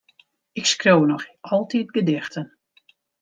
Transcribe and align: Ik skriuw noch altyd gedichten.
Ik 0.59 0.65
skriuw 0.65 1.05
noch 1.05 1.25
altyd 1.41 1.89
gedichten. 1.91 2.47